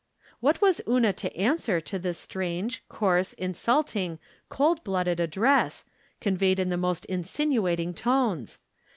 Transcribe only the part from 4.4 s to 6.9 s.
cold blooded address, conveyed in the